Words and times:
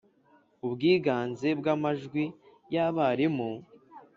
ubwiganze 0.65 1.47
bw’ 1.59 1.65
amajwi 1.75 2.23
y’ 2.73 2.75
abarimu 2.87 3.49